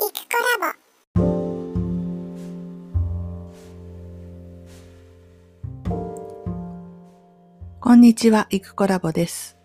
[0.00, 1.30] イクコラボ
[7.80, 9.58] こんにちは、イクコラボです。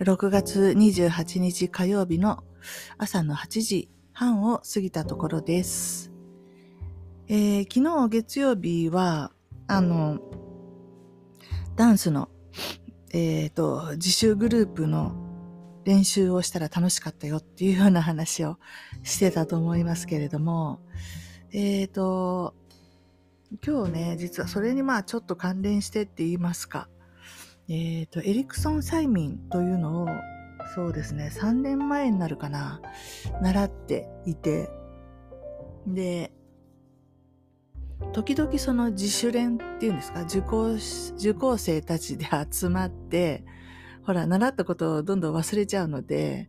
[0.00, 2.42] 6月28日火曜日の
[2.96, 6.10] 朝の8時半を過ぎたところです。
[7.28, 9.30] えー昨日月曜日は、
[9.66, 10.20] あの、
[11.74, 12.30] ダンスの、
[13.12, 15.25] えっ、と、自習グループの
[15.86, 18.58] 練習をしたら楽しかったよっていうような話を
[19.04, 20.80] してたと思いますけれども、
[21.52, 22.54] えっ、と、
[23.64, 26.88] 今日ね、実はそれにまあちょっと関連してって言いますか、
[27.68, 30.08] えっ、と、エリクソン催眠というのを、
[30.74, 32.82] そうですね、3年前になるかな、
[33.40, 34.68] 習っていて、
[35.86, 36.32] で、
[38.12, 40.76] 時々その自主練っていうんですか、受講、
[41.16, 43.44] 受講生たちで集まって、
[44.06, 46.48] ほら、習ったことをどんどん忘れちゃうので、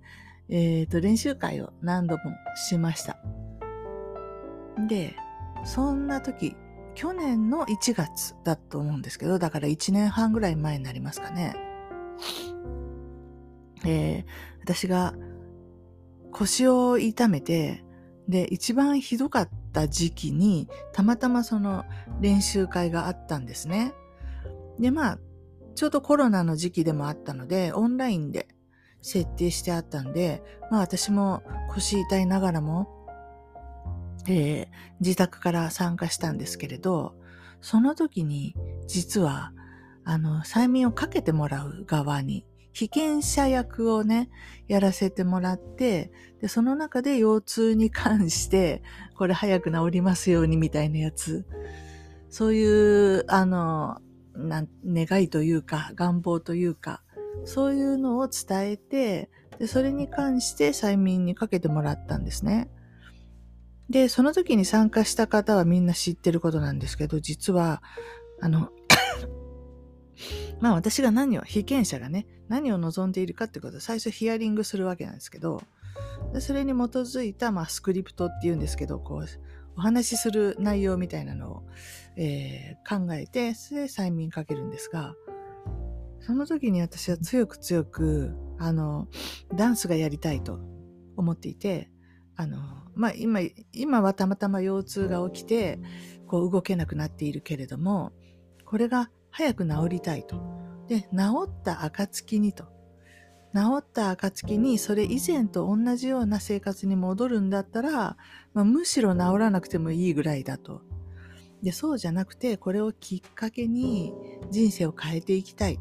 [0.50, 2.24] えっ、と、練習会を何度も
[2.56, 3.18] しました。
[4.88, 5.16] で、
[5.66, 6.56] そんな時、
[6.96, 11.56] 去年の1月だと思うんですけど、だから1年半ぐらい前になりますかね。
[13.86, 15.14] えー私が
[16.34, 17.86] 腰を痛めて、
[18.28, 21.86] で、一番ひどかった時期に、たまたまその
[22.20, 23.94] 練習会があったんですね。
[24.78, 25.20] で、まあ、
[25.78, 28.48] ちょうどコロナの時期でもあったので、オンラインで
[29.04, 33.06] 設定してあったんで、まあ私も腰痛いながらも、
[34.28, 34.68] えー
[35.00, 37.14] 自宅から参加したんですけれど、
[37.62, 38.56] その時に
[38.88, 39.54] 実は、
[40.04, 44.32] あの、催眠をかけてもらう側に、被験者役をね、
[44.68, 48.82] やらせてもらって、で、その中で腰痛に関して、
[49.16, 51.46] これ早く治りますようにみたいなやつ、
[52.32, 54.00] そういう、あの、
[54.38, 57.02] 願いというか、願望というか、
[57.46, 62.70] そういうのを伝えて、で、それに関して催眠にかけてもらったんですね。
[63.90, 67.82] で、その時に参加した方はみんな知ってることなんですけど、実は、
[68.42, 68.70] あの、
[70.60, 75.62] まあ私が何を、被験者がね、何を望んでいるかってことを最初ヒアリングするわけなんですけど、
[76.40, 79.26] それに基づいた、まあ、スクリプトっていうんですけど、こう、
[79.78, 81.64] お話しする内容みたいなのを、
[82.16, 85.14] えー考えて、それで催眠かけるんですが、
[86.22, 89.08] その時に私は強く強く、あの、
[89.56, 90.60] ダンスがやりたいと
[91.16, 91.90] 思っていて、
[92.36, 92.58] あの、
[92.96, 93.42] まあ、今、
[93.74, 95.80] 今はたまたま腰痛が起きて、
[96.28, 98.14] こう動けなくなっているけれども、
[98.66, 100.42] これが早く治りたいと。
[100.88, 101.08] で、治
[101.46, 102.77] った暁にと。
[103.54, 108.18] 治った暁にそれ以前と同じような生活に戻るんだったら、
[108.54, 110.82] まあ、むしろ治らなくてもいいぐらいだと。
[111.64, 114.14] で、そうじゃなくて、これをきっかけに
[114.52, 115.80] 人生を変えていきたい。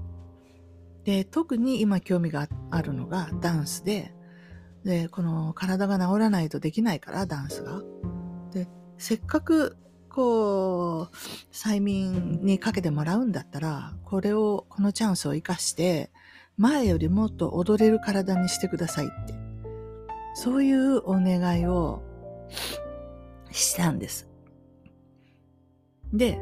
[1.04, 4.14] で、特に今興味があるのがダンスで、
[4.84, 7.82] で、この体が治らないとできないから、ダンスが。
[8.52, 9.76] で、せっかく、
[10.08, 11.14] こう、
[11.52, 16.10] 催眠にかけてもらうんだったら、これを、このチャンスを生かして、
[16.56, 19.34] 前よりもっと踊れる体にしてくださいって。
[20.34, 22.02] そういうお願いを
[23.50, 24.28] したんです。
[26.12, 26.38] で、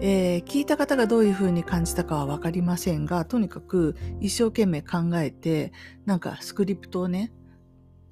[0.00, 5.72] えー聞いた方がどういう風に感じたかはわかりませんが、とにかく一生懸命考えて、
[6.06, 7.32] なんかスクリプトをね、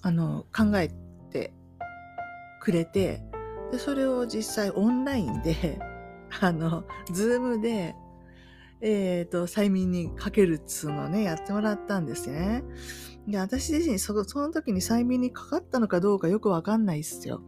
[0.03, 0.91] あの、考え
[1.31, 1.53] て
[2.61, 3.23] くれて、
[3.71, 5.79] で、それを実際オンラインで、
[6.41, 7.95] あの、ズームで、
[8.83, 12.65] えっ、と、催眠にかけるっつうのをね、やってもらったんですね。
[13.29, 17.43] で、私自身そ、その時に催眠にかかったのかどうかよくわかんないっすよ。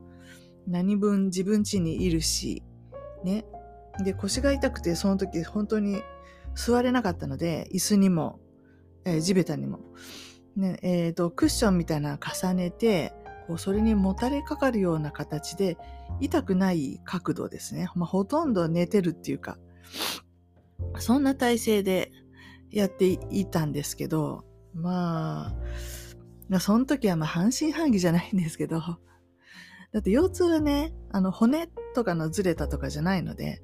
[0.67, 2.63] 何分自分家にいるし、
[3.25, 3.47] ね。
[4.05, 6.03] で、腰が痛くて、その時本当に
[6.55, 8.41] 座れなかったので、椅子にも、
[9.05, 9.81] えー地べたにも、
[10.57, 13.15] ね、えっ、と、クッションみたいなの重ねて、
[13.47, 15.79] こう、それにもたれかかるような形で、
[16.21, 17.89] 痛くない角度ですね。
[17.95, 19.59] まあ、ほとんど寝てるっていうか、
[20.99, 22.13] そんな体勢で
[22.71, 24.45] やっていたんですけど、
[24.75, 25.55] ま
[26.51, 33.63] あ、その時はまあ半信半疑じゃないんですけど、だって腰痛はね、あの骨とかのずれたとかじゃないので、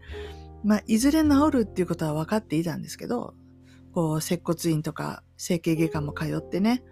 [0.65, 3.35] まあいずれ治るっていうことは分かっていたんですけど、
[3.93, 6.83] こう接骨院とか整形外科も通ってね。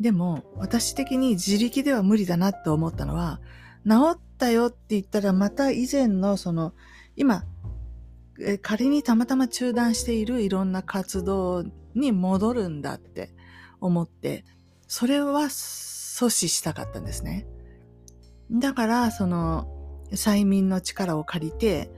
[0.00, 3.40] でも私的に自力では無理だなって思ったのは、
[3.88, 6.74] 治ったよって言ったらまた以前のその、
[7.16, 7.44] 今、
[8.62, 13.34] 仮にたまたま中断しているいろんな活動に戻るんだって
[13.80, 14.44] 思って、
[14.86, 17.46] それは阻止したかったんですね。
[18.50, 19.66] だから、その、
[20.12, 21.90] 催眠の力を借りて、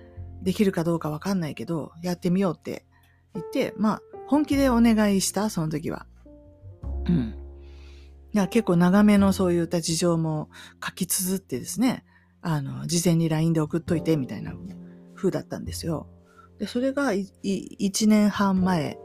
[0.43, 2.85] できるかどうかわかんないけど、やってみようって
[3.33, 6.07] 言って、まあ、本気でお願いした、その時は。
[7.07, 7.37] うん。
[8.33, 10.51] いや結構長めのそういった事情も
[10.85, 12.05] 書き綴ってですね、
[12.43, 14.53] あの、事前に LINE で送っといてみたいな
[15.15, 16.09] 風だったんですよ。
[16.59, 18.99] で、それが1年半前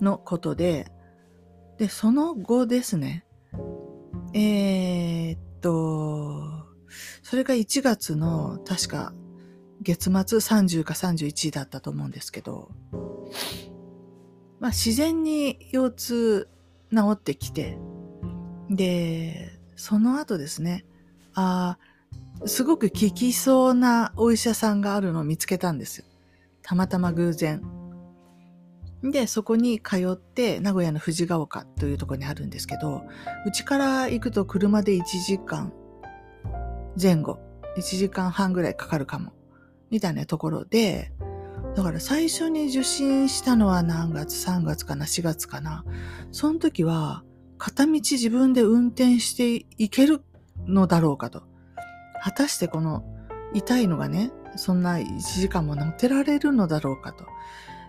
[0.00, 0.90] のことで、
[1.78, 3.24] で、その後ですね、
[4.34, 6.66] えー、っと、
[7.22, 9.12] それが1月の確か
[9.82, 12.70] 月末30か31だったと思うんですけど、
[14.60, 16.48] まあ自然に腰痛
[16.94, 17.78] 治ってきて、
[18.70, 20.84] で、その後ですね、
[21.34, 21.78] あ
[22.46, 26.04] すごく効きそうなお医者さんがあるのを見つけたんですよ。
[26.68, 27.62] たまたま偶然。
[29.02, 33.04] で、そこに通って、名古屋の藤ヶ丘というところにあるんですけど、
[33.46, 35.72] うちから行くと車で1時間
[37.00, 37.38] 前後、
[37.78, 39.32] 1時間半ぐらいかかるかも、
[39.88, 41.10] みたいなところで、
[41.74, 45.86] だから最初に受診したのは何月 ?3 月かな ?4 月かな
[46.32, 47.24] その時は、
[47.56, 50.22] 片道自分で運転していける
[50.66, 51.44] のだろうかと。
[52.22, 53.04] 果たしてこの
[53.54, 57.26] 痛いのがね、そんな1時間も乗ってられるのだろうかと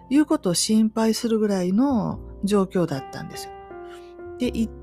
[0.10, 3.51] いうことを心配するぐらいの状況だったんですよ。
[4.38, 4.74] で、行っ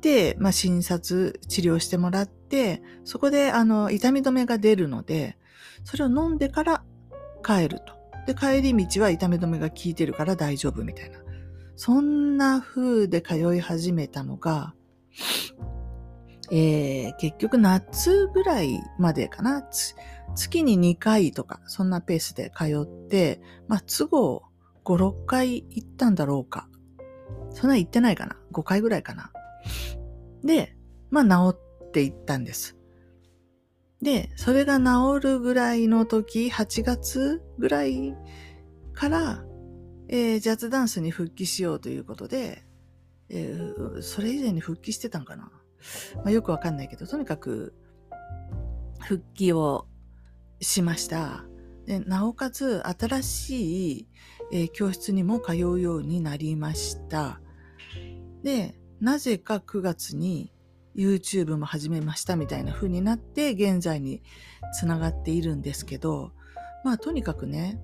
[0.00, 5.36] て、まあ、診察、治療してもらって、そこであの痛み止めが出るので、
[5.84, 6.84] それを飲んでから
[7.44, 7.94] 帰ると。
[8.26, 11.18] で、帰り道は痛み止めが効いてるから大丈夫みたいな。
[11.76, 14.74] そんな風で通い始めたのが、
[16.50, 19.66] えー、結局夏ぐらいまでかな。
[20.34, 24.42] 月に2回とか、そんなペースで通って、まあ、都合
[24.84, 26.68] 5、6回行ったんだろうか。
[27.50, 28.36] そんな行ってないかな。
[28.52, 29.32] 5回ぐらいかな。
[30.44, 30.76] で、
[31.10, 31.56] まあ、治
[31.86, 32.76] っていったんです。
[34.00, 38.16] で、それが治るぐらいの時、8月ぐらい
[38.92, 39.44] から、
[40.08, 42.64] えー、ジャズダンスに復帰しようということで、
[43.28, 45.50] えー、それ以前に復帰してたんかな。
[46.16, 47.74] まあ、よくわかんないけど、とにかく
[49.00, 49.86] 復帰を
[50.62, 51.44] しました。
[51.86, 54.08] でなおかつ、新しい、
[54.52, 57.40] えー、教室にも通うようになりました。
[58.42, 60.52] で、なぜか9月に
[60.94, 64.22] YouTube も始めましたみたいな風になって、現在に
[64.72, 66.32] つながっているんですけど、
[66.84, 67.80] まあとにかくね、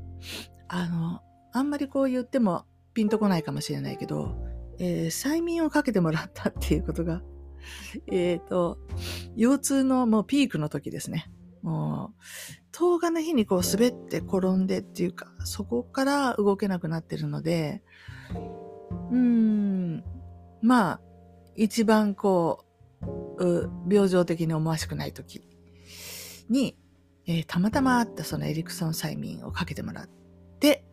[0.69, 1.21] あの、
[1.53, 2.65] あんまりこう言っても
[2.95, 4.37] ピンとこないかもしれないけど、
[4.79, 7.23] えー、催眠をかけてもらったっていうことが
[8.11, 8.79] えっと、
[9.37, 11.31] 腰痛のもうピークの時ですね。
[11.63, 12.23] もう、
[12.79, 17.83] 10日の日にこう滑って転んでっていうか、そこから動けなくなってるので、
[19.11, 20.05] うーん、
[20.63, 21.01] まあ、
[21.57, 22.65] 一番こ
[23.37, 25.43] う、病状的に思わしくない時
[26.49, 26.77] に、
[27.27, 30.09] えー、たまたまあったそのエリクソン催眠をかけてもらっ
[30.61, 30.85] て、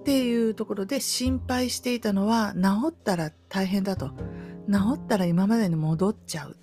[0.00, 4.12] っていうところで心配していたのは治ったら大変だと。
[4.66, 6.56] 治ったら今までに戻っちゃう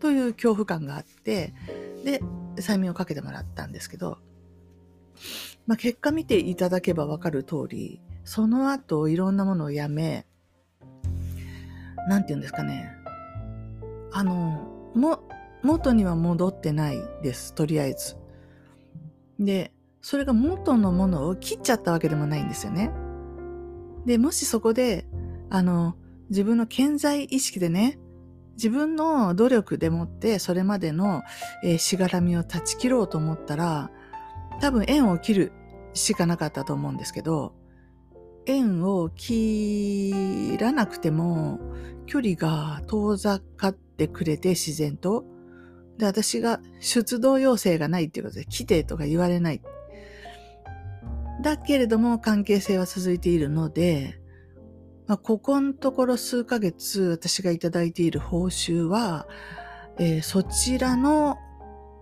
[0.00, 1.52] という恐怖感があって、
[2.02, 2.22] で、
[2.56, 4.18] 催眠をかけてもらったんですけど、
[5.66, 10.26] まあ、結果見ていただけばわかる通り、その後いろんなものをやめ、
[12.08, 12.92] なんて言うんですかね。
[14.12, 15.20] あの、も、
[15.62, 18.16] 元には戻ってないです、とりあえず。
[19.38, 22.92] で、それが元のものを切っちゃったわけでもないんですよね。
[24.06, 25.06] で、もしそこで、
[25.50, 25.96] あの、
[26.30, 27.98] 自分の健在意識でね、
[28.56, 31.22] 自分の努力でもってそれまでの、
[31.62, 33.90] えー、しがらみを断ち切ろうと思ったら、
[34.60, 35.52] 多分縁を切る
[35.92, 37.54] しかなかったと思うんですけど、
[38.46, 41.58] 縁を切らなくても
[42.06, 45.24] 距離が遠ざかってくれて自然と。
[45.98, 49.60] で、私が出動要請がないっていうことで来てとか言われない。
[51.42, 54.18] だけれども関係性は続いているので、
[55.06, 59.26] まあ、ここのところ数ヶ月私がいただいている報酬は、
[59.98, 61.38] えー、そちらの、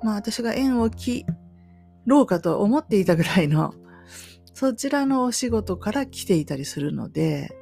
[0.03, 1.27] まあ私が縁を切
[2.07, 3.75] ろうかと思っていたぐらいの、
[4.55, 7.55] そちらのお仕事から来ていたりするので、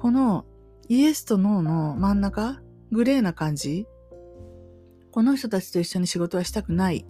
[0.00, 0.44] この
[0.88, 2.60] イエスとノーの真ん中、
[2.92, 3.86] グレーな感じ、
[5.10, 7.06] この人たちと一緒に仕事はしたくない。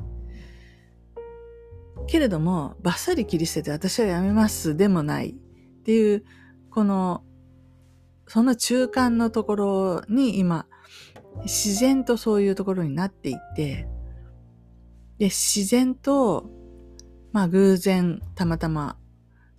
[2.06, 6.24] けれども、バッサリ切り捨てて私は辞めますでもないっていう、
[6.70, 7.24] この
[8.26, 10.66] その中間のところに今、
[11.42, 13.88] 自然とそういうところになっていて、
[15.18, 16.50] で、自然と、
[17.32, 18.96] まあ偶然、たまたま、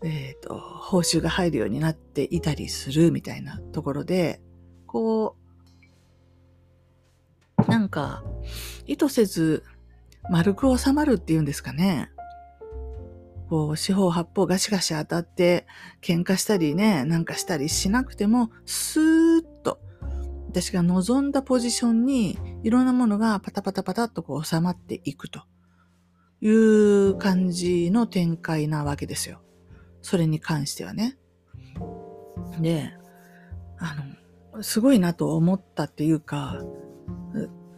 [0.04, 4.42] えっ、ー、と、報酬が入るようになっていたりするみたいなところで、
[4.86, 5.36] こ
[7.58, 8.24] う、なんか、
[8.86, 9.64] 意図せず
[10.30, 12.12] 丸く収まるっていうんですかね。
[13.50, 15.68] こう、四方八方ガシガシ当たって
[16.02, 19.80] 喧嘩したりね、なんかしたりしなくても、スーッと
[20.56, 25.42] 私が望んだポジションにいろんなものがパタパタパタっとこう収まっていくと
[26.40, 29.42] いう感じの展開なわけですよ。
[30.02, 31.18] それに関してはね。
[32.62, 32.94] で、
[33.78, 33.96] あ
[34.54, 36.62] の、すごいなと思ったっていうか、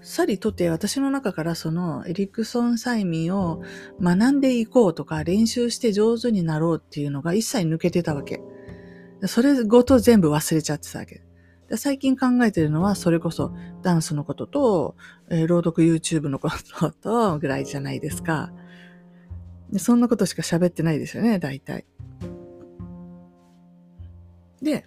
[0.08, 3.62] さりとて私の中からそのエリクソン催眠を
[4.02, 8.40] 学んでいこうとか練習して上手になろうっていうのが一切抜けてたわけ。
[9.26, 11.24] それごと全部忘れちゃってたわけ。
[11.76, 14.96] 最近考えてるのはそれこそダンスのことと、
[15.30, 16.50] えー、朗読 YouTube のこ
[16.80, 18.54] ととぐらいじゃないですか。
[19.78, 21.86] そんなことしか喋ってないですよね、大体。
[24.62, 24.86] で、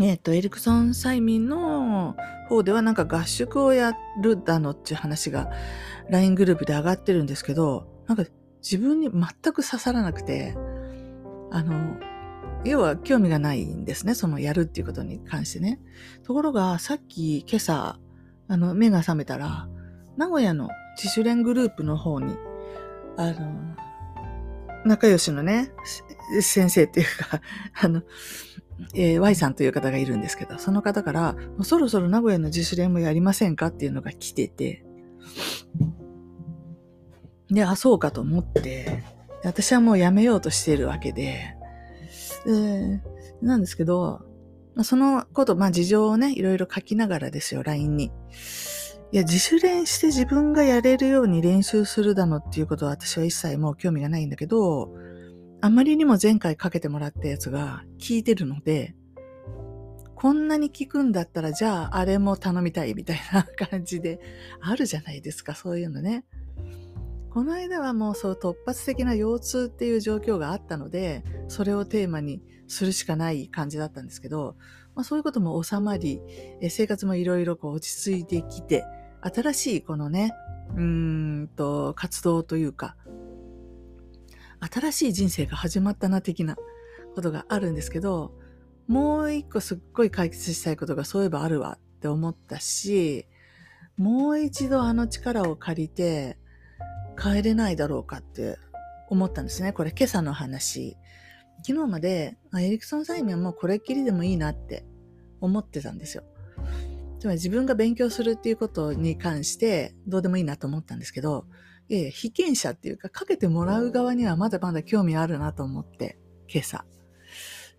[0.00, 2.16] えっ、ー、と、エリクソン催眠の
[2.48, 5.50] 方ではなんか合宿をやるだのっていう話が
[6.08, 8.24] LINE グループで上がってるんですけど、なんか
[8.62, 9.22] 自分に全
[9.52, 10.56] く刺さらなくて、
[11.50, 11.96] あの、
[12.64, 14.14] 要は興味がないんですね。
[14.14, 15.80] そのやるっていうことに関してね。
[16.22, 17.98] ところが、さっき今朝、
[18.48, 19.68] あの、目が覚めたら、
[20.16, 22.36] 名古屋の自主練グループの方に、
[23.16, 23.76] あの、
[24.84, 25.72] 仲良しのね、
[26.40, 27.40] 先生っていうか、
[27.80, 28.02] あの、
[28.94, 34.84] えー、Y さんという方がいるんですけど、その方から、もうそろそろ名古屋の自主練もやりませんかっていうのが来てて、
[37.50, 39.04] で、あ、そうかと思って、
[39.44, 41.54] 私はもうやめようとしてるわけで、
[42.46, 43.02] で
[43.40, 44.22] なんですけど、
[44.82, 48.12] そのこと、まあ事情をね、いろいろ書きながらですよ、LINE に。
[49.12, 54.90] いや、自主練して自分がやれるように練習するだのっていうことは私は一切もう興味がないんだけど、
[55.64, 58.96] あまりにも前回かけてもらったやつが効いてるので、
[60.16, 64.18] こんなに効くんだったら、じゃああれも頼みたいみたいな感じで、
[64.60, 66.24] あるじゃないですか、そういうのね。
[67.30, 74.56] この間はもうそう突発的な腰痛っていう状況があったので、それをテーマにするしかない感じだったんですけど、
[74.96, 76.20] まあ、そういうことも収まり、
[76.60, 78.84] え生活もいろいろ落ち着いてきて、
[79.20, 80.32] 新しいこのね、
[80.76, 80.82] うー
[81.42, 82.96] んと、活動というか、
[84.70, 86.56] 新しい人生が始まったな的な
[87.14, 88.32] ことがあるんですけど、
[88.86, 93.26] もう一個すっごい解決したいことがそういえばあるわって思ったし、
[93.96, 96.38] もう一度あの力を借りて
[97.20, 98.56] 帰れないだろうかって
[99.08, 99.72] 思ったんですね。
[99.72, 100.96] これ今朝の話。
[101.64, 104.84] 昨日までエリクソン催眠はもうこれっきりでもいいなって
[105.40, 106.24] 思ってたんですよ。
[107.20, 111.46] つまり自分が勉強するっていうことに関してどうでもいいなと思ったんですけど、
[111.94, 116.18] え被験者っていうか、かけてもらう側にはまだまだ興味あるなと思って、
[116.48, 116.86] 今朝。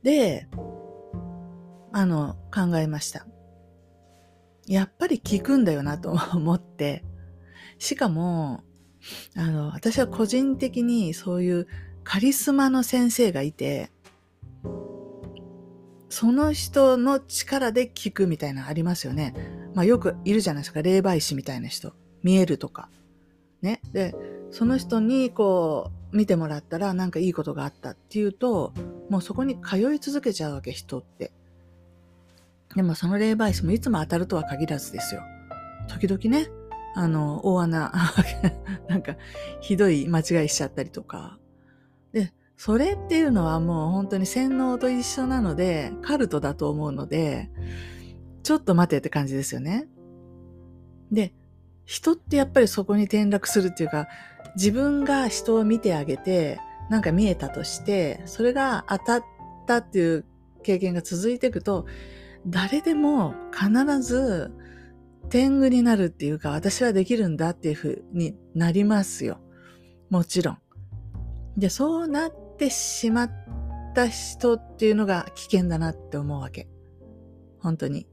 [0.04, 0.48] で、
[1.92, 3.26] あの、考えました。
[4.68, 7.04] やっぱり聞くんだよなと思って、
[7.80, 8.64] しかも、
[9.36, 11.68] あの、私は個人的にそういう
[12.04, 13.92] カリスマの先生がいて、
[16.10, 19.34] その人の力で聞くみたいなのありますよね。
[19.74, 20.84] まあよくいるじゃないですか。
[20.84, 21.94] 霊媒師みたいな人。
[22.22, 22.90] 見えるとか。
[23.64, 23.82] ね。
[23.94, 24.14] で、
[24.52, 28.74] その人にこう、見てもらったらなんかいいことがあったっていうと、
[29.10, 31.32] もうそこに通い続けちゃうわけ、人って。
[32.76, 35.24] でもその霊媒師もいつも当たるとは限らずですよ。
[35.88, 36.50] 時々ね、
[36.96, 37.92] あの、大穴、
[38.88, 39.16] なんか、
[39.60, 41.40] ひどい間違いしちゃったりとか。
[42.12, 47.50] で、それっていうのはもう本当に洗脳と一緒なので、カルトだと思うので、
[48.44, 49.88] ちょっと待てって感じですよね。
[51.12, 51.34] で、
[51.86, 54.08] 人ってやっぱりそこに転落するっていうか、
[54.56, 56.60] 自分が人を見てあげて、
[56.90, 59.24] なんか見えたとして、それが当たっ
[59.68, 60.26] たっていう
[60.64, 61.86] 経験が続いていくと、
[62.48, 64.52] 誰でも必ず
[65.30, 69.40] 天狗になるっていうか、私はできるんだっていうふうになりますよ。
[70.10, 70.58] もちろん。
[71.58, 73.32] で、そうなってしまっ
[73.96, 76.68] た人っていうのが危険だなって思うわけ。
[77.60, 78.08] 本当に。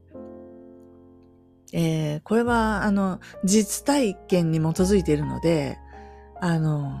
[1.73, 5.77] えー、これは、あの、実体験に基づいているので、
[6.39, 6.91] あの、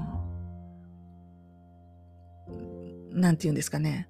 [3.11, 4.09] なんて言うんですかね。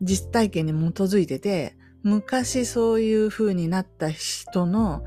[0.00, 5.04] 実体験に基づいてて、昔そういう風になった人の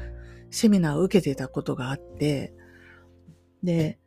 [0.49, 2.53] セミナーを受けてたことがあって、
[3.63, 3.99] で、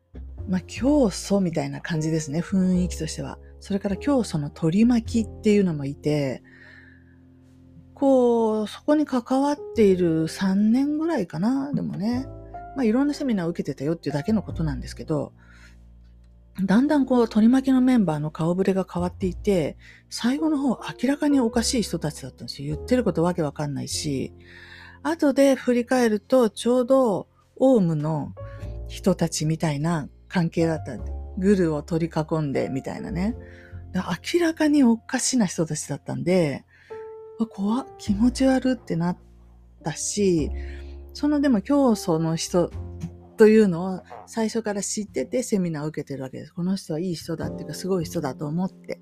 [0.48, 3.38] まあ、教祖みたいな感じですね、雰囲気としては。
[3.60, 6.42] それから教祖の取り巻きっていうのもいて、
[7.94, 12.26] こう、そこに関わっている3年ぐらいかな、でもね。
[12.76, 15.32] まあ、いろんなセミナーを受けてたよっていうだけのことなんですけど、
[16.62, 19.76] だんだんこう、取り巻きのメンバーの顔ぶれが変わっていて、
[20.08, 22.76] 最後の方明らかにおかしい人たちだったんですよ。
[22.76, 24.32] 言ってることわけわかんないし、
[25.02, 28.34] 後で振り返ると、ちょうど、オウムの
[28.88, 30.96] 人たちみたいな関係だった。
[31.38, 33.36] グルを取り囲んでみたいなね。
[33.94, 36.64] 明らかにおかしな人たちだったんで、
[37.38, 39.18] 怖気持ち悪ってなっ
[39.82, 40.50] たし、
[41.12, 42.70] そのでも教祖の人
[43.36, 46.52] というのを最初から知っててセミナーを受けてるわけです。
[46.52, 49.00] この人はいい人だっていうかすごい人だと思って。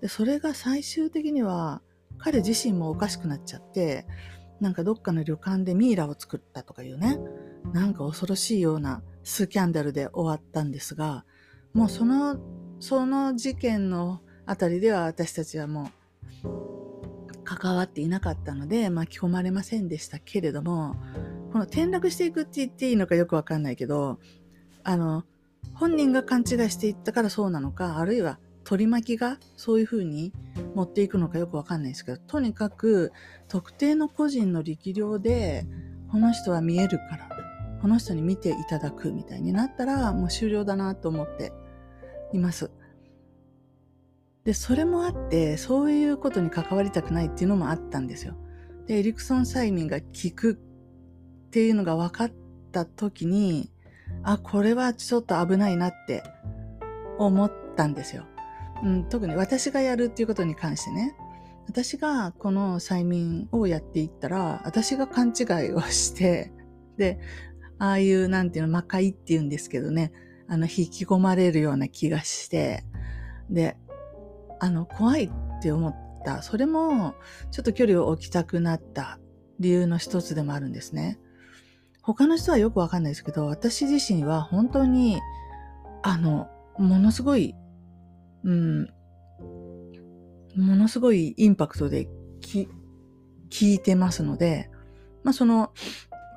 [0.00, 1.80] で、それが最終的には
[2.18, 4.06] 彼自身もおかしくなっちゃって、
[4.60, 7.18] なんかどっかの旅館でミイラを作ったとかいうね、
[7.72, 11.24] なんか恐ろしいようなスキャンダルで終わったんですが、
[11.72, 12.38] もうその、
[12.80, 15.90] その事件のあたりでは私たちはも
[16.44, 16.83] う
[17.44, 20.96] 関わっていなかったので巻き込まれませんでしたけれども、
[21.52, 24.18] この転落していくって言っていいのかよくわかんないけど、
[24.82, 25.24] あの、
[25.74, 30.32] 本人が勘違いしていったからそうなのか、あるいは取り巻きがそういうふうに
[30.74, 33.12] 持っていくのかよくわかんないですけど、とにかく
[33.48, 35.66] 特定の個人の力量で、
[36.10, 37.28] この人は見えるから、
[37.82, 41.52] この人に見ていただくみたいになったら、もう終了だなと思って
[42.32, 42.70] います。
[44.44, 48.36] で、それもあって、そういうことに関わりたくないっていうのもあったんですよ。
[48.86, 52.32] で、エリクソン催眠が効くっていうのが分かっ
[52.70, 53.70] た時に、
[54.22, 56.22] あ、これはちょっと危ないなって
[57.18, 58.26] 思ったんですよ。
[58.82, 61.16] うん、特に私がやるっていうことに関してね、
[61.66, 66.52] 私がこの催眠をやっていったら、私が勘違いをして、
[66.98, 67.18] で、
[67.78, 70.12] ああいう、なんていうの、魔界っていうんですけどね、
[70.48, 72.84] あの、引き込まれるような気がして、
[73.48, 73.76] で、
[74.60, 75.94] あの、怖いって思っ
[76.24, 76.42] た。
[76.42, 77.14] それも、
[77.50, 79.18] ちょっと距離を置きたくなった
[79.60, 81.18] 理由の一つでもあるんですね。
[82.02, 85.20] 他の人はよくわかんないですけど、私自身は本当に、
[86.02, 87.54] あの、ものすごい
[88.44, 88.82] うん、
[90.54, 92.08] ものすごいインパクトで
[92.40, 92.68] 聞
[93.72, 94.70] いてますので、
[95.22, 95.72] まあその、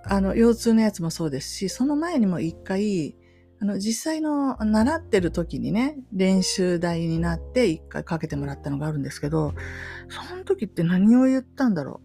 [0.05, 3.15] あの、腰痛のやつもそうですし、その前にも一回、
[3.59, 9.53] あの、実際の習ってる時にね、練習台になって一回かけてもらったのがあるんですけど、
[10.09, 12.01] その時って何を言ったんだろ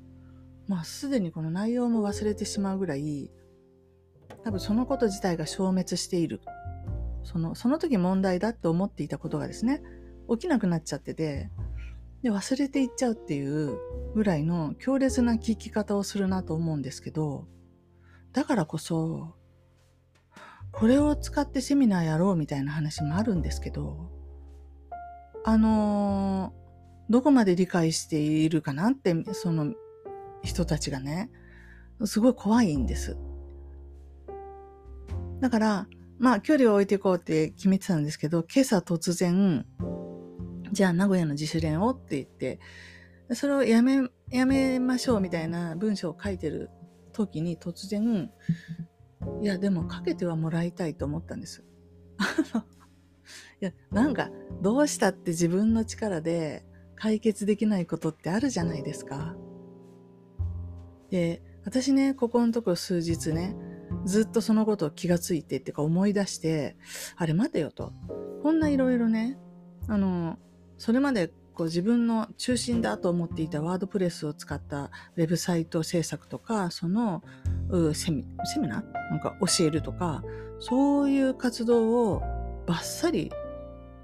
[0.68, 0.70] う。
[0.70, 3.30] まあすでにこの内容も忘れてしまうぐらい、
[4.44, 6.40] 多分そのこと自体が消滅している
[7.24, 9.82] その、その時問題だって思っていたことがですね、
[10.30, 11.50] 起きなくなっちゃってて、
[12.22, 13.78] で、忘れていっちゃうっていう
[14.14, 17.46] ぐらいの強烈な聞き方をするなと思うんですけど、
[18.32, 19.34] だからこそ、
[20.72, 24.10] これを使ってセミナーやろうみたいな話もあるんですけど、
[25.44, 26.52] あの
[27.10, 29.74] どこまで理解しているかなって、その
[30.42, 31.30] 人たちがね、
[32.04, 33.16] すごい怖いんです。
[35.40, 35.86] だから、
[36.18, 39.66] まあ、距離を置いていこうって決めてたんですけど、今朝突然、
[40.70, 42.60] じゃあ名古屋の自主練をって言って、
[43.34, 46.70] それをやめ、やめましょうみたいな文章を書いてる
[47.12, 48.30] 時に突然、
[49.40, 51.64] いや、でもかけてはもらいたいと思ったんです。
[53.60, 54.30] いや、なんか、
[54.60, 56.64] どうしたって自分の力で
[56.96, 59.36] 解決できないことってあるじゃないですか。
[61.10, 63.56] で、私ね、ここのところ数日ね、
[64.04, 66.76] ずっとそのことを気がついてってか思い出して、
[67.16, 67.92] あれ待てよと。
[68.42, 69.38] こんないろいろね、
[69.88, 70.38] あの、
[70.78, 77.22] それまでこう自分の中心だと思っていたワードプレスを使ったウェブサイト制作とか、その
[77.94, 78.92] セミセミナー？
[79.10, 80.24] なんか教えるとか、
[80.60, 82.22] そういう活動を
[82.66, 83.30] バッサリ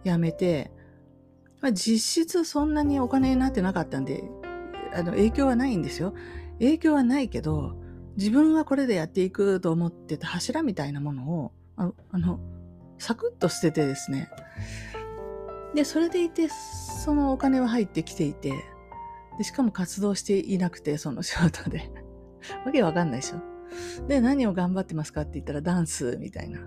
[0.05, 0.73] やめて、
[1.61, 4.25] まあ、実質そんなにお金になってなかったんで、
[4.95, 6.15] あの影響はないんですよ。
[6.61, 7.77] 影響はないけど、
[8.17, 12.41] 自分はこれでやっていくと思ってた柱みたいなものを、ああの、
[12.99, 14.29] サクッと捨ててですね。
[15.75, 16.49] で、それでいて、
[17.09, 18.53] そのお金は入ってきていて、
[19.39, 21.91] で、しかも活動していなくて、その仕事で。
[22.67, 24.07] わけわかんないでしょ。
[24.07, 26.61] で、何を頑張ってますかって言ったらダンスみたいな。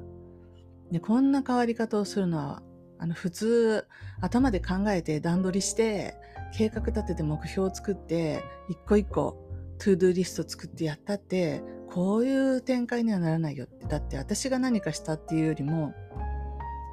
[0.92, 2.64] で、こんな変わり方をするのは、
[2.98, 3.86] あの、普通、
[4.20, 6.16] 頭で考えて段取りして、
[6.58, 13.86] 計画立てて目標を作って、一個一個トゥードゥリスト作ってやったって、こういう展開にはならないよって。
[13.86, 15.94] だって私が何かしたっていうよりも、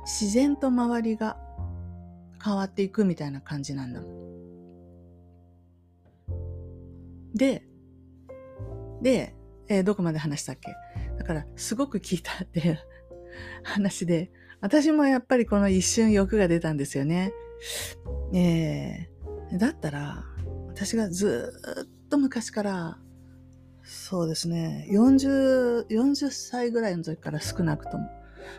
[0.04, 1.38] 自然と周りが
[2.42, 4.28] 変わっていくみたいな感じなんだもん。
[7.34, 7.64] で、
[9.02, 9.34] で、
[9.68, 10.74] えー、どこまで話したっけ？
[11.18, 12.78] だから、すごく聞いたってい う
[13.62, 17.32] 話で、私もやっぱりこの一瞬欲が出たんですよね。
[18.32, 20.24] えー、だったら、
[20.68, 21.52] 私がず
[21.86, 22.98] っと昔から、
[23.82, 28.08] そうですね、40、40歳ぐらいの時から少なくとも、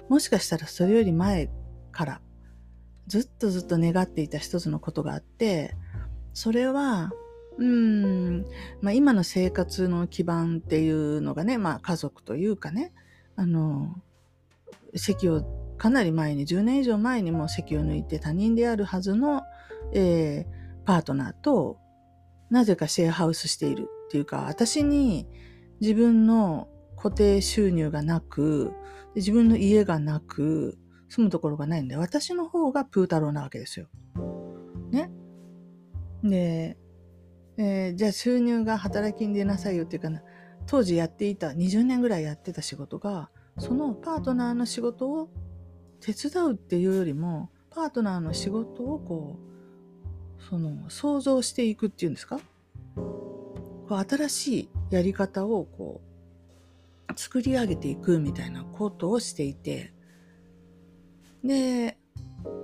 [0.09, 1.49] もしかしたらそれより前
[1.91, 2.21] から、
[3.09, 5.75] ずっとずっと願っていた一つのことがあって、
[6.33, 7.11] それは、
[7.57, 8.45] うん、
[8.81, 12.93] まあ今の生活の基盤っていうのがね、まあ家族というかね、
[13.35, 13.95] あの、
[14.95, 15.43] 席を
[15.77, 19.41] かなり前に、10年以上前にも席を抜いて他人であるはずの、
[19.93, 21.79] えー、パートナーと
[22.49, 25.27] なぜかシェアハウスしているっていうか、私に
[25.81, 28.73] 自分の固定収入がなく、
[29.15, 30.77] 自分の家がなく、
[31.09, 33.87] 住むところがないんで、私の方がプー太郎なわけですよ。
[34.91, 35.11] ね？
[36.23, 36.77] で、
[37.57, 40.21] えー、じゃあ収入が働きに出なさいよっていうかな、
[40.65, 45.29] 当時やっていた、20年ぐらいやってた仕事が、そのパートナーの仕事を
[45.99, 52.39] 手伝うっていうよりも、パートナーの仕事をこう、その、想像していくっていうんですか？
[52.95, 56.01] こう新しいやり方をこ
[57.09, 59.93] う、作り上げていくみたいなことをしていて、
[61.43, 61.97] で、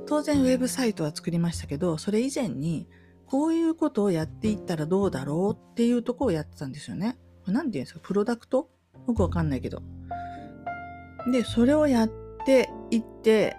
[0.07, 2.87] 当然ウェブサイトは作りましたけど、それ以前に、
[3.25, 7.17] こういうことをやっていったらどうだろうっていうとこをやってたんですよね。
[7.41, 7.99] これなんて言うんですか？
[8.03, 8.69] プロダクト？
[9.07, 9.81] よくわかんないけど。
[11.31, 12.11] で、それをやっ
[12.45, 13.57] ていって、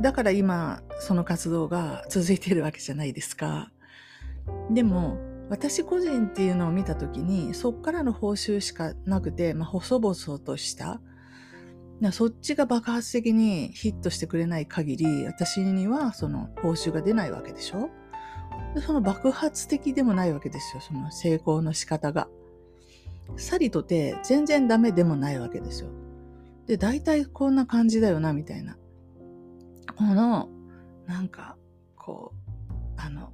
[0.00, 3.70] だから今、その活動が続いてるわけじゃないですか。
[4.70, 5.18] でも、
[5.50, 11.02] 私個人っていうのを見たときに、そっからの報酬しかなくて、まあ、細々とした、
[12.10, 17.90] そっちが爆発的にヒットしてくれない限り、私にはその報酬が出ないわけでしょ？
[18.74, 22.28] でその爆発的でもないわけですよ、その成功の仕方が。
[23.36, 25.90] さりとて全然ダメでもないわけですよ。
[26.66, 28.76] で、大体こんな感じだよな、みたいな。
[29.96, 30.48] この、
[31.06, 31.56] なんか、
[31.96, 33.32] こう、あの、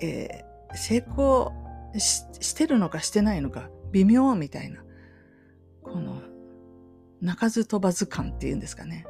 [0.00, 1.52] えー、成功
[1.98, 4.82] してるのかしてないのか、微妙みたいな。
[5.82, 6.22] この、
[7.20, 9.06] 鳴かず飛ばず感っていうんですかね。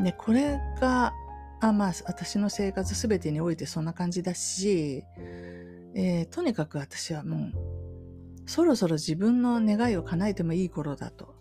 [0.00, 1.12] で、これが、
[1.60, 5.04] あまあ、私の生活すべてにおいてそんな感じだし、
[5.94, 7.52] えー、とにかく私はもう、
[8.46, 11.36] そろそろ自分の願いを叶えてもいい頃だと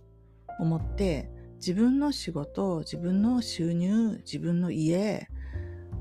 [0.60, 5.28] 思って、自分の仕事、自分の収入、自分の家、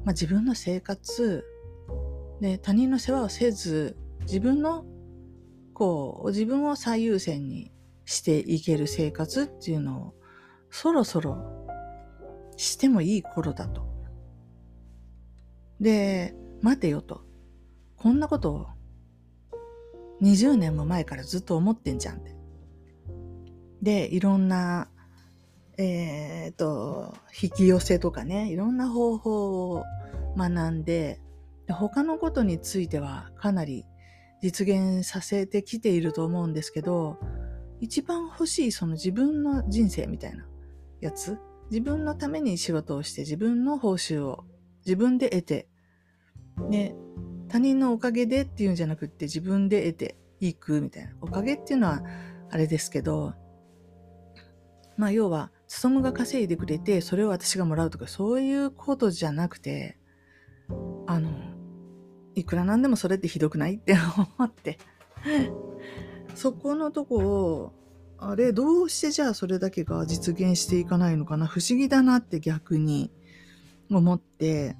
[0.04, 1.44] まあ、自分の生活、
[2.40, 4.84] で、他人の世話をせず、自分の、
[5.72, 7.71] こう、自分を最優先に
[8.04, 10.14] していける生活っていうのを、
[10.70, 11.66] そろそろ
[12.56, 13.86] してもいい頃だと。
[15.80, 17.24] で、待てよと。
[17.96, 18.66] こんなことを
[20.22, 22.36] 20年も前からずっと思ってんじゃんって。
[23.82, 24.88] で、いろんな、
[25.78, 29.84] えっ、と、引き寄せとかね、いろんな方法を
[30.36, 31.20] 学んで
[31.66, 33.84] で、他のことについてはかなり
[34.42, 37.18] 実現させてきていると思うんですけど、
[37.82, 40.46] 一番欲しいその自分の人生みたいな
[41.00, 41.36] やつ、
[41.68, 44.44] 自分のために仕事をして自分の報酬を
[44.86, 45.68] 自分で得て、
[46.70, 46.94] で、
[47.48, 51.10] 他人のおかげでっていうんじゃなくって自分で得ていくみたいな。
[51.20, 52.02] おかげっていうのは
[52.50, 53.34] あれですけど、
[54.96, 59.98] まあ要は、つとむが稼いでくれて、それを私がもらうとか、そういうことじゃなくて、
[61.06, 61.30] あの、
[62.36, 63.74] いくらなんでもそれってひどくない？
[63.74, 63.96] って
[64.38, 64.78] 思って、
[66.34, 67.72] そこのとこを、
[68.18, 73.10] あれ、どうしてじゃあそれだけが実現していかないのかな、不思議だなって逆に
[73.90, 74.76] 思って、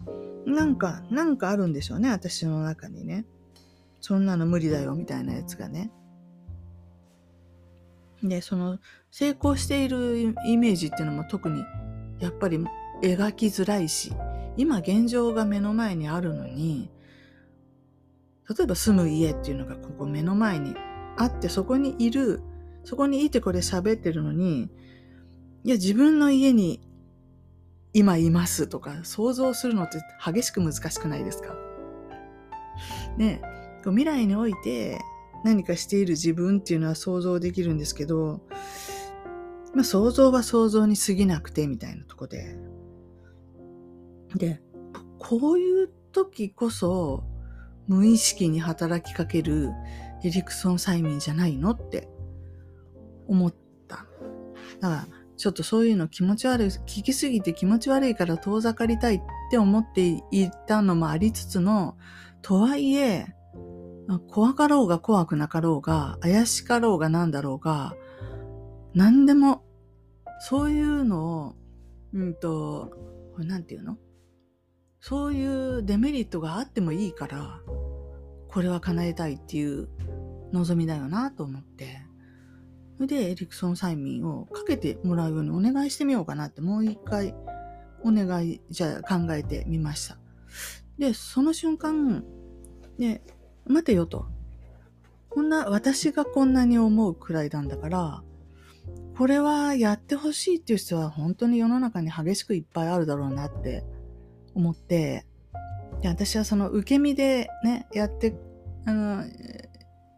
[0.47, 3.25] なんか、なんかあるんでしょうね、私の中にね。
[4.01, 5.91] そんなの無理だよ、みたいなやつがね。
[8.23, 8.79] で、その、
[9.11, 11.65] 成功しているイメージっていうのも特に、
[12.19, 12.59] やっぱり
[13.03, 14.13] 描きづらいし、
[14.57, 16.91] 今現状が目の前にあるのに、
[18.49, 20.75] 例えば住む家っていうのがここ目の前に
[21.17, 22.43] あって、そこにいる、
[22.85, 24.71] そこにいてこれ喋ってるのに、
[25.65, 26.81] いや、自分の家に
[27.93, 31.55] 今いますとか想像するのって激しく難しくないですか？
[33.19, 33.43] ね
[33.85, 34.99] 未来において
[35.45, 38.41] 何かしている自分っていうのは想像できるんですけど、
[39.75, 42.57] まあ、想像は想像に過ぎなくてみたいなとこで。
[44.37, 44.63] で、
[45.19, 47.25] こういう時こそ
[47.89, 49.71] 無意識に働きかける
[50.25, 51.71] エリクソン催眠じゃないの？
[51.71, 52.09] って
[53.27, 53.55] 思っ
[53.89, 54.07] た。
[54.81, 55.07] だから
[55.37, 61.97] ちょっとそういうの気持ち悪い、聞きすぎて気持ち悪いから遠ざかりたいって思っていたのもありつつの、
[62.43, 63.27] とはいえ、
[64.29, 67.95] 怖かろうが怖くなかろうが、怪しかろうがなんだろうが、
[68.95, 69.65] 何でも、
[70.41, 71.55] そういうのを、
[72.13, 72.93] うんと、
[73.35, 73.97] これなんていうの？
[75.01, 77.61] そういうデメリットがあってもいいから、
[78.53, 79.89] これは叶えたいっていう
[80.53, 82.03] 望みだよなと思って。
[82.97, 87.35] それでエリクソン催眠をかけてもらうようにお願いしてみようかなってもう一回
[88.05, 90.19] お願いじゃあ考えてみました。
[90.99, 92.25] で、その瞬間、
[92.99, 93.23] ね、
[93.67, 94.27] 待てよと。
[95.31, 98.23] こんな、私がこんなに思うくらいなんだから、
[99.17, 103.85] これはやってほしいっていう人は本当に世の中に激しくいっぱいあるだろうなって
[104.55, 105.27] 思って、
[106.03, 108.35] で私はその受け身でね、やって、
[108.85, 109.25] あの、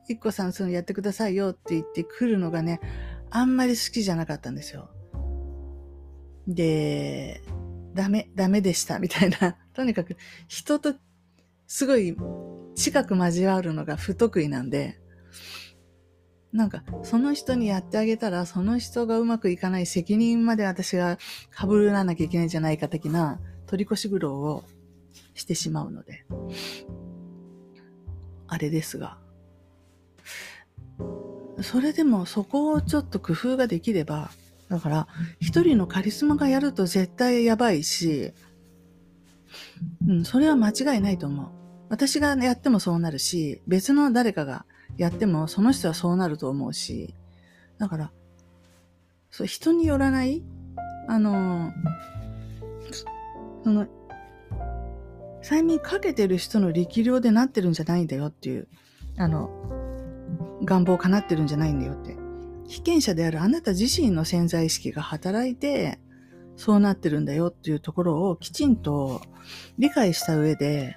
[0.09, 2.81] 一個さんそのやってくださいよって言ってくるのがね、
[3.31, 4.90] あんまり好きじゃなかったんですよ。
[6.49, 7.42] で、
[7.92, 9.57] ダメ、ダメでした、みたいな。
[9.75, 10.16] とにかく
[10.49, 10.94] 人と
[11.66, 12.16] すごい
[12.75, 14.99] 近く交わるのが不得意なんで、
[16.51, 21.18] なんか、その人にやってあげたら、その人がうまくいかない責任まで私が
[21.51, 24.64] 被らなきゃいけないんじゃないか的な取り越し苦労を
[25.35, 26.24] してしまうので、
[28.46, 29.18] あれですが、
[31.62, 34.31] それでもそこをちょっと工夫ができれば、
[34.68, 35.09] だから、
[35.40, 38.33] 一人のカリスマがやると絶対やばいし、
[40.09, 41.48] うん、それは間違いないと思う。
[41.88, 47.14] 私がやってもそうなるし、別の誰かがやってもその人はそうなると思うし、
[47.79, 48.12] だから、
[49.31, 50.42] そう、人によらない
[51.07, 51.72] あの、
[53.62, 53.87] その、
[55.44, 58.66] 催眠かけてる人の力量でなってるんじゃないんだよっていう、
[59.18, 59.50] あの、
[60.64, 62.16] 願望叶ってるんじゃないんだよって。
[62.66, 65.98] 被験者であるあなた自身の潜在意識が働いて、
[66.57, 69.20] そうなってるんだよっていうところをきちんと
[69.76, 70.96] 理解した上で、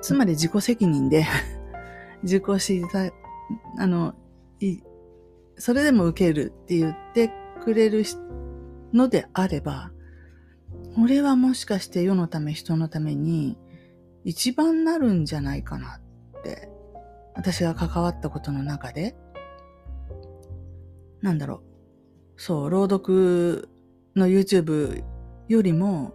[0.00, 1.26] つまり自己責任で
[2.22, 3.10] 受講した、
[3.78, 4.14] あの、
[4.60, 4.78] い、
[5.56, 7.32] それでも受けるって言って
[7.64, 8.04] くれる
[8.92, 9.90] のであれば、
[10.94, 13.58] これはもしかして世のため人のために
[14.24, 16.00] 一番なるんじゃないかな
[16.38, 16.68] って、
[17.34, 19.16] 私が関わったことの中で、
[21.20, 21.62] なんだろ
[22.36, 22.40] う。
[22.40, 23.68] そう、朗読
[24.14, 25.02] の YouTube
[25.48, 26.14] よりも、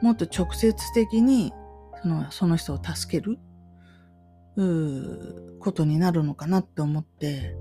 [0.00, 1.52] もっと直接的に
[2.02, 3.38] そのその人を助ける
[4.56, 7.56] うことになるのかなって思って、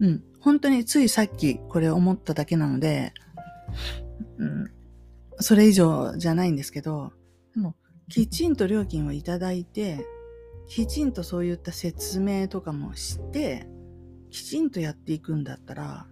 [0.00, 3.12] うん、本当についさっきこれ思っただけなので、
[4.38, 4.70] うん、
[5.38, 7.12] それ以上じゃないんですけど、
[7.54, 7.74] でも、
[8.08, 10.06] きちんと料金をいただいて、
[10.68, 13.66] きちんとそういった説明とかもして、
[14.30, 16.06] きちんとやっていくんだったら、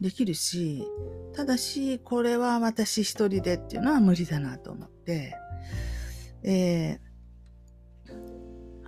[0.00, 0.84] できるし、
[1.32, 5.36] ただし、これは私一人でっていうのは無理だなと思って、
[6.42, 8.12] えー、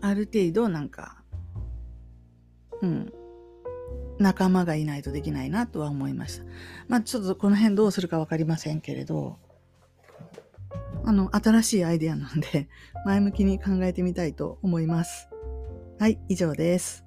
[0.01, 1.23] ある程度なんか、
[2.83, 3.13] うん、
[4.19, 6.45] 仲間がいないとできないなとは思いました。
[6.89, 9.39] まあちょっとこの辺どうするかわかりませんけれど、
[11.07, 12.69] あの、新しいアイデアなんで、
[13.05, 15.29] 前向きに考えてみたいと思います。
[15.99, 17.05] はい、以上です。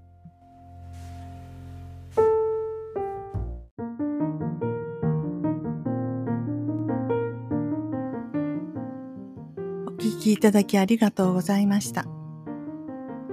[9.87, 12.05] お聞きいただきありがとうございました。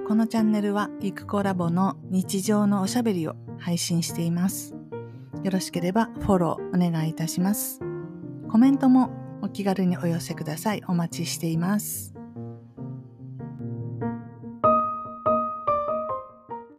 [0.08, 4.74] このチャンネルはゆくコラボの日常のおしゃべりを配信しています。
[5.42, 7.80] よろしければフォローお願いいたします。
[8.48, 10.82] コメントもお気軽にお寄せください。
[10.88, 12.13] お待ちしています。